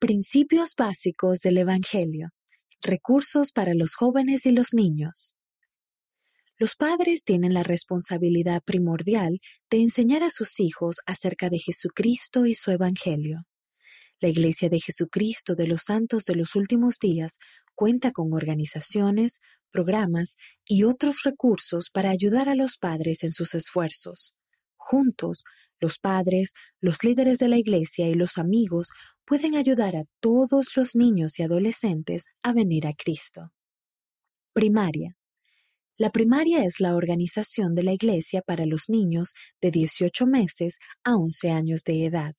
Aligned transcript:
Principios 0.00 0.76
básicos 0.78 1.40
del 1.40 1.58
Evangelio. 1.58 2.30
Recursos 2.80 3.52
para 3.52 3.74
los 3.74 3.94
jóvenes 3.94 4.46
y 4.46 4.50
los 4.50 4.68
niños. 4.72 5.36
Los 6.56 6.74
padres 6.74 7.24
tienen 7.24 7.52
la 7.52 7.62
responsabilidad 7.62 8.62
primordial 8.64 9.40
de 9.68 9.82
enseñar 9.82 10.22
a 10.22 10.30
sus 10.30 10.58
hijos 10.58 11.00
acerca 11.04 11.50
de 11.50 11.58
Jesucristo 11.58 12.46
y 12.46 12.54
su 12.54 12.70
Evangelio. 12.70 13.42
La 14.20 14.30
Iglesia 14.30 14.70
de 14.70 14.80
Jesucristo 14.80 15.54
de 15.54 15.66
los 15.66 15.82
Santos 15.82 16.24
de 16.24 16.34
los 16.34 16.56
Últimos 16.56 16.98
Días 16.98 17.36
cuenta 17.74 18.10
con 18.10 18.32
organizaciones, 18.32 19.40
programas 19.70 20.36
y 20.64 20.84
otros 20.84 21.24
recursos 21.24 21.90
para 21.90 22.08
ayudar 22.08 22.48
a 22.48 22.54
los 22.54 22.78
padres 22.78 23.22
en 23.22 23.32
sus 23.32 23.54
esfuerzos. 23.54 24.34
Juntos, 24.78 25.44
los 25.78 25.98
padres, 25.98 26.52
los 26.80 27.02
líderes 27.04 27.38
de 27.38 27.48
la 27.48 27.58
Iglesia 27.58 28.08
y 28.08 28.14
los 28.14 28.38
amigos 28.38 28.88
pueden 29.30 29.54
ayudar 29.54 29.94
a 29.94 30.06
todos 30.18 30.76
los 30.76 30.96
niños 30.96 31.38
y 31.38 31.44
adolescentes 31.44 32.24
a 32.42 32.52
venir 32.52 32.88
a 32.88 32.94
Cristo. 32.94 33.52
Primaria. 34.52 35.16
La 35.96 36.10
primaria 36.10 36.64
es 36.64 36.80
la 36.80 36.96
organización 36.96 37.76
de 37.76 37.84
la 37.84 37.92
Iglesia 37.92 38.42
para 38.42 38.66
los 38.66 38.88
niños 38.88 39.34
de 39.62 39.70
18 39.70 40.26
meses 40.26 40.80
a 41.04 41.14
11 41.14 41.50
años 41.50 41.84
de 41.84 42.06
edad. 42.06 42.34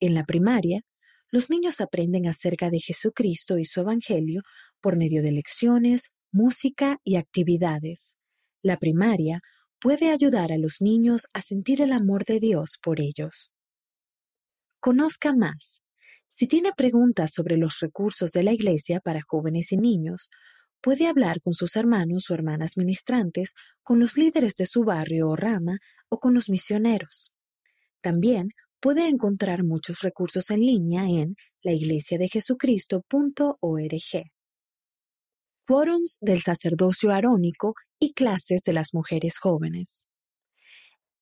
En 0.00 0.12
la 0.12 0.24
primaria, 0.24 0.82
los 1.30 1.48
niños 1.48 1.80
aprenden 1.80 2.26
acerca 2.26 2.68
de 2.68 2.80
Jesucristo 2.80 3.56
y 3.56 3.64
su 3.64 3.80
Evangelio 3.80 4.42
por 4.82 4.98
medio 4.98 5.22
de 5.22 5.32
lecciones, 5.32 6.10
música 6.30 6.98
y 7.04 7.16
actividades. 7.16 8.18
La 8.60 8.76
primaria 8.76 9.40
puede 9.80 10.10
ayudar 10.10 10.52
a 10.52 10.58
los 10.58 10.82
niños 10.82 11.26
a 11.32 11.40
sentir 11.40 11.80
el 11.80 11.90
amor 11.90 12.26
de 12.26 12.38
Dios 12.38 12.78
por 12.82 13.00
ellos. 13.00 13.50
Conozca 14.78 15.32
más. 15.34 15.80
Si 16.28 16.46
tiene 16.46 16.72
preguntas 16.76 17.32
sobre 17.32 17.56
los 17.56 17.78
recursos 17.80 18.32
de 18.32 18.42
la 18.42 18.52
Iglesia 18.52 19.00
para 19.00 19.22
jóvenes 19.26 19.72
y 19.72 19.78
niños, 19.78 20.28
puede 20.80 21.06
hablar 21.06 21.40
con 21.40 21.54
sus 21.54 21.76
hermanos 21.76 22.28
o 22.30 22.34
hermanas 22.34 22.76
ministrantes, 22.76 23.54
con 23.82 23.98
los 23.98 24.18
líderes 24.18 24.56
de 24.56 24.66
su 24.66 24.84
barrio 24.84 25.30
o 25.30 25.36
rama 25.36 25.78
o 26.08 26.18
con 26.18 26.34
los 26.34 26.50
misioneros. 26.50 27.32
También 28.00 28.50
puede 28.80 29.08
encontrar 29.08 29.64
muchos 29.64 30.02
recursos 30.02 30.50
en 30.50 30.60
línea 30.60 31.04
en 31.04 31.34
laiglesiadejesucristo.org. 31.62 34.30
Quórums 35.66 36.18
del 36.20 36.40
sacerdocio 36.40 37.10
arónico 37.10 37.74
y 37.98 38.12
clases 38.12 38.62
de 38.62 38.72
las 38.72 38.94
mujeres 38.94 39.38
jóvenes. 39.38 40.06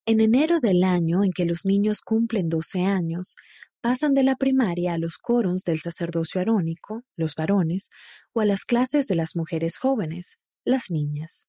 En 0.05 0.21
enero 0.21 0.59
del 0.61 0.83
año 0.83 1.23
en 1.23 1.31
que 1.33 1.43
los 1.43 1.65
niños 1.65 1.99
cumplen 1.99 2.47
12 2.47 2.81
años, 2.81 3.35
pasan 3.81 4.13
de 4.13 4.23
la 4.23 4.35
primaria 4.35 4.93
a 4.93 4.97
los 4.97 5.17
quórums 5.17 5.63
del 5.63 5.79
sacerdocio 5.79 6.41
arónico, 6.41 7.03
los 7.15 7.35
varones, 7.35 7.89
o 8.33 8.41
a 8.41 8.45
las 8.45 8.63
clases 8.65 9.07
de 9.07 9.15
las 9.15 9.35
mujeres 9.35 9.77
jóvenes, 9.77 10.37
las 10.63 10.89
niñas. 10.89 11.47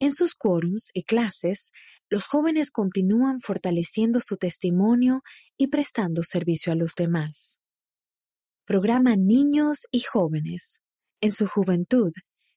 En 0.00 0.12
sus 0.12 0.34
quórums 0.34 0.90
y 0.92 1.04
clases, 1.04 1.70
los 2.10 2.26
jóvenes 2.26 2.70
continúan 2.70 3.40
fortaleciendo 3.40 4.20
su 4.20 4.36
testimonio 4.36 5.22
y 5.56 5.68
prestando 5.68 6.22
servicio 6.22 6.72
a 6.72 6.76
los 6.76 6.94
demás. 6.94 7.58
Programa 8.66 9.14
Niños 9.16 9.86
y 9.90 10.00
Jóvenes. 10.00 10.80
En 11.20 11.30
su 11.32 11.46
juventud, 11.46 12.12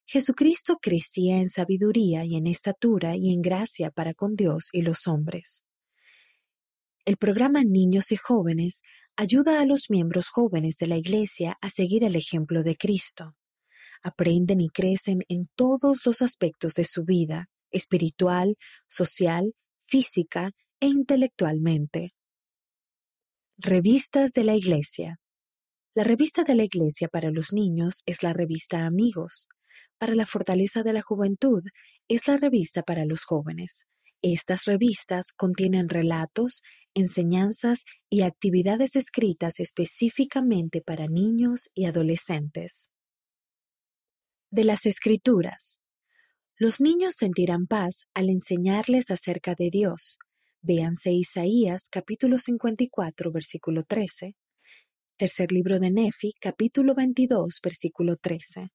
Jesucristo 0.06 0.78
crecía 0.82 1.38
en 1.38 1.50
sabiduría 1.50 2.24
y 2.24 2.38
en 2.38 2.48
estatura 2.48 3.16
y 3.18 3.34
en 3.34 3.42
gracia 3.42 3.92
para 3.92 4.14
con 4.14 4.36
Dios 4.36 4.70
y 4.72 4.82
los 4.82 5.06
hombres. 5.06 5.64
El 7.08 7.18
programa 7.18 7.64
Niños 7.64 8.12
y 8.12 8.18
Jóvenes 8.18 8.84
ayuda 9.16 9.62
a 9.62 9.66
los 9.66 9.90
miembros 9.90 10.28
jóvenes 10.28 10.78
de 10.78 10.88
la 10.88 10.98
Iglesia 10.98 11.58
a 11.62 11.70
seguir 11.70 12.04
el 12.04 12.16
ejemplo 12.16 12.62
de 12.62 12.76
Cristo 12.76 13.34
aprenden 14.04 14.62
y 14.62 14.70
crecen 14.70 15.20
en 15.28 15.50
todos 15.56 16.06
los 16.06 16.22
aspectos 16.22 16.74
de 16.74 16.86
su 16.86 17.04
vida, 17.04 17.50
espiritual, 17.72 18.58
social, 18.88 19.54
física 19.80 20.52
e 20.80 20.88
intelectualmente. 20.88 22.14
Revistas 23.58 24.32
de 24.34 24.44
la 24.44 24.56
Iglesia. 24.56 25.20
La 25.96 26.04
revista 26.04 26.44
de 26.44 26.56
la 26.56 26.64
Iglesia 26.64 27.08
para 27.08 27.32
los 27.32 27.54
niños 27.54 28.04
es 28.06 28.22
la 28.22 28.34
revista 28.34 28.86
Amigos. 28.86 29.48
Para 29.98 30.14
la 30.14 30.26
fortaleza 30.26 30.84
de 30.84 30.94
la 30.94 31.02
juventud 31.02 31.64
es 32.08 32.28
la 32.28 32.38
revista 32.38 32.84
para 32.84 33.06
los 33.06 33.24
jóvenes. 33.24 33.88
Estas 34.22 34.66
revistas 34.66 35.32
contienen 35.32 35.90
relatos, 35.90 36.62
enseñanzas 36.94 37.84
y 38.10 38.22
actividades 38.24 38.96
escritas 38.96 39.60
específicamente 39.60 40.82
para 40.82 41.08
niños 41.08 41.70
y 41.76 41.86
adolescentes 41.86 42.92
de 44.50 44.64
las 44.64 44.86
Escrituras. 44.86 45.82
Los 46.56 46.80
niños 46.82 47.16
sentirán 47.16 47.68
paz 47.68 48.06
al 48.14 48.30
enseñarles 48.30 49.12
acerca 49.12 49.54
de 49.56 49.70
Dios. 49.70 50.18
Véanse 50.62 51.12
Isaías 51.12 51.88
capítulo 51.92 52.38
54 52.38 53.32
versículo 53.32 53.84
13. 53.84 54.36
Tercer 55.18 55.52
libro 55.52 55.80
de 55.80 55.92
Nefi 55.92 56.34
capítulo 56.40 56.96
22 56.96 57.60
versículo 57.62 58.16
13. 58.18 58.72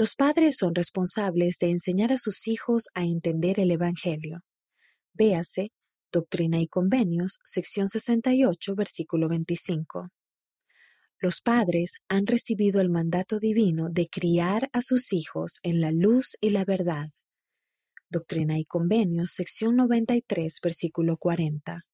Los 0.00 0.14
padres 0.14 0.56
son 0.56 0.74
responsables 0.74 1.58
de 1.58 1.68
enseñar 1.68 2.10
a 2.10 2.16
sus 2.16 2.48
hijos 2.48 2.88
a 2.94 3.02
entender 3.02 3.60
el 3.60 3.70
Evangelio. 3.70 4.40
Véase 5.12 5.72
Doctrina 6.10 6.58
y 6.58 6.68
Convenios, 6.68 7.38
sección 7.44 7.86
68, 7.86 8.74
versículo 8.76 9.28
25. 9.28 10.08
Los 11.18 11.42
padres 11.42 11.96
han 12.08 12.26
recibido 12.26 12.80
el 12.80 12.88
mandato 12.88 13.38
divino 13.40 13.90
de 13.90 14.08
criar 14.08 14.70
a 14.72 14.80
sus 14.80 15.12
hijos 15.12 15.60
en 15.62 15.82
la 15.82 15.92
luz 15.92 16.38
y 16.40 16.48
la 16.48 16.64
verdad. 16.64 17.10
Doctrina 18.08 18.58
y 18.58 18.64
Convenios, 18.64 19.32
sección 19.32 19.76
93, 19.76 20.60
versículo 20.62 21.18
40. 21.18 21.84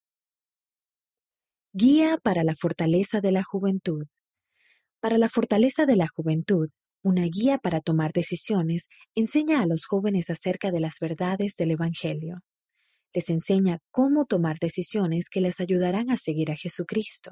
Guía 1.73 2.19
para 2.23 2.45
la 2.45 2.55
fortaleza 2.55 3.21
de 3.21 3.33
la 3.33 3.43
juventud. 3.43 4.07
Para 5.01 5.19
la 5.19 5.29
fortaleza 5.29 5.87
de 5.87 5.97
la 5.97 6.07
juventud, 6.07 6.71
una 7.07 7.23
guía 7.27 7.59
para 7.59 7.81
tomar 7.81 8.13
decisiones 8.13 8.89
enseña 9.15 9.63
a 9.63 9.67
los 9.67 9.87
jóvenes 9.87 10.29
acerca 10.29 10.73
de 10.73 10.81
las 10.81 10.99
verdades 11.01 11.55
del 11.55 11.71
Evangelio. 11.71 12.41
Les 13.15 13.31
enseña 13.31 13.79
cómo 13.93 14.25
tomar 14.25 14.59
decisiones 14.59 15.29
que 15.29 15.41
les 15.41 15.61
ayudarán 15.61 16.11
a 16.11 16.17
seguir 16.17 16.51
a 16.51 16.57
Jesucristo. 16.57 17.31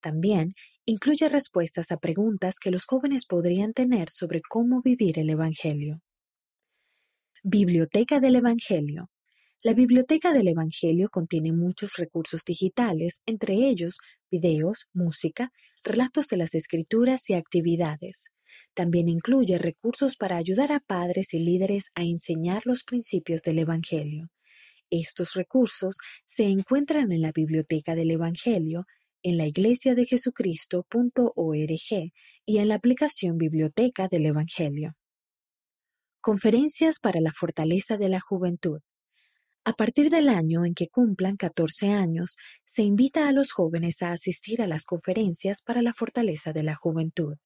También 0.00 0.54
incluye 0.84 1.28
respuestas 1.28 1.90
a 1.90 1.96
preguntas 1.96 2.60
que 2.60 2.70
los 2.70 2.84
jóvenes 2.84 3.26
podrían 3.26 3.72
tener 3.72 4.08
sobre 4.08 4.40
cómo 4.48 4.82
vivir 4.82 5.18
el 5.18 5.30
Evangelio. 5.30 6.00
Biblioteca 7.42 8.20
del 8.20 8.36
Evangelio. 8.36 9.10
La 9.64 9.74
Biblioteca 9.74 10.32
del 10.32 10.46
Evangelio 10.46 11.08
contiene 11.10 11.52
muchos 11.52 11.96
recursos 11.96 12.44
digitales, 12.44 13.20
entre 13.26 13.54
ellos 13.54 13.98
videos, 14.30 14.86
música, 14.92 15.50
relatos 15.82 16.28
de 16.28 16.36
las 16.36 16.54
escrituras 16.54 17.28
y 17.30 17.34
actividades. 17.34 18.30
También 18.74 19.08
incluye 19.08 19.58
recursos 19.58 20.16
para 20.16 20.36
ayudar 20.36 20.72
a 20.72 20.80
padres 20.80 21.34
y 21.34 21.38
líderes 21.38 21.90
a 21.94 22.02
enseñar 22.02 22.62
los 22.64 22.84
principios 22.84 23.42
del 23.42 23.58
Evangelio. 23.58 24.30
Estos 24.90 25.34
recursos 25.34 25.96
se 26.26 26.44
encuentran 26.44 27.12
en 27.12 27.22
la 27.22 27.32
Biblioteca 27.32 27.94
del 27.94 28.10
Evangelio 28.10 28.86
en 29.22 29.38
la 29.38 29.46
iglesia 29.46 29.94
de 29.94 30.04
Jesucristo.org 30.04 32.12
y 32.44 32.58
en 32.58 32.68
la 32.68 32.74
aplicación 32.74 33.38
Biblioteca 33.38 34.08
del 34.08 34.26
Evangelio. 34.26 34.96
Conferencias 36.20 36.98
para 36.98 37.20
la 37.20 37.32
fortaleza 37.32 37.96
de 37.96 38.08
la 38.08 38.20
juventud. 38.20 38.80
A 39.64 39.74
partir 39.74 40.10
del 40.10 40.28
año 40.28 40.64
en 40.64 40.74
que 40.74 40.88
cumplan 40.88 41.36
14 41.36 41.90
años, 41.90 42.36
se 42.64 42.82
invita 42.82 43.28
a 43.28 43.32
los 43.32 43.52
jóvenes 43.52 44.02
a 44.02 44.10
asistir 44.10 44.60
a 44.60 44.66
las 44.66 44.84
conferencias 44.84 45.62
para 45.62 45.82
la 45.82 45.94
fortaleza 45.94 46.52
de 46.52 46.64
la 46.64 46.74
juventud. 46.74 47.36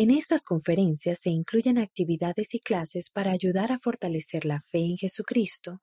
En 0.00 0.10
estas 0.10 0.44
conferencias 0.46 1.20
se 1.20 1.28
incluyen 1.28 1.76
actividades 1.76 2.54
y 2.54 2.60
clases 2.60 3.10
para 3.10 3.32
ayudar 3.32 3.70
a 3.70 3.78
fortalecer 3.78 4.46
la 4.46 4.62
fe 4.62 4.78
en 4.78 4.96
Jesucristo 4.96 5.82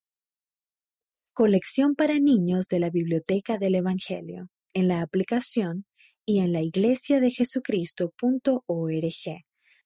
Colección 1.33 1.95
para 1.95 2.19
niños 2.19 2.67
de 2.67 2.79
la 2.79 2.91
Biblioteca 2.91 3.57
del 3.57 3.75
Evangelio, 3.75 4.49
en 4.73 4.87
la 4.87 5.01
aplicación 5.01 5.85
y 6.23 6.39
en 6.39 6.53
la 6.53 6.61
iglesia 6.61 7.19
de 7.19 7.31
Jesucristo.org. 7.31 8.13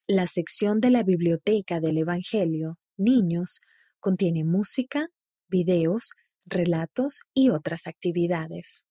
La 0.07 0.27
sección 0.27 0.79
de 0.81 0.91
la 0.91 1.01
Biblioteca 1.03 1.79
del 1.79 1.97
Evangelio, 1.97 2.77
Niños, 2.97 3.61
contiene 3.99 4.43
música, 4.43 5.07
videos, 5.47 6.11
relatos 6.45 7.19
y 7.33 7.49
otras 7.49 7.87
actividades. 7.87 8.85